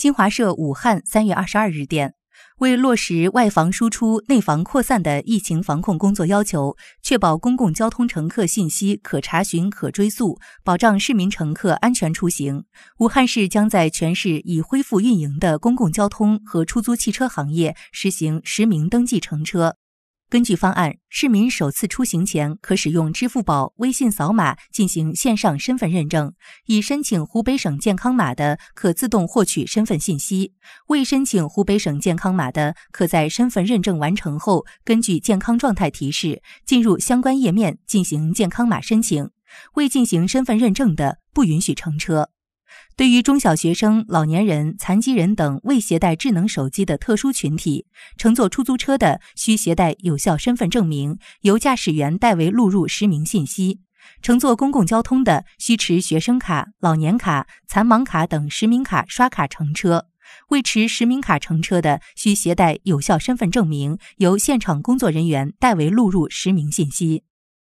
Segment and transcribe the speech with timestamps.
[0.00, 2.14] 新华社武汉三月二十二日电，
[2.60, 12.64] 为落实外防输出、内防扩散的疫情防控工作要求，确保公共交通乘客信息可查询、可追溯，保障市民乘客安全出行，
[13.00, 19.76] 武汉市将在全市已恢复运营的公共交通和出租汽车行业实行实名登记乘车。
[20.30, 26.32] 根据方案，市民首次出行前可使用支付宝、微信扫码进行线上身份认证。
[26.66, 30.52] 已申请湖北省健康码的，可自动获取身份信息；
[30.86, 39.28] 未申请湖北省健康码的，可在身份认证完成后，根据健康状态提示进入相关页面进行健康码申请。
[39.74, 42.30] 未进行身份认证的，不允许乘车。
[43.00, 47.86] 对于中小学生、老年人、残疾人等未携带智能手机的特殊群体，
[48.18, 53.78] 乘坐出租车的需携带有效身份证明，由驾驶员代为录入实名信息；
[54.20, 60.00] 乘坐公共交通的需持学生卡、老年卡、残盲卡等实名卡刷卡乘车；
[60.50, 67.22] 未持实名卡乘车的需携带有效身份证明，由现场工作人员代为录入实名信息。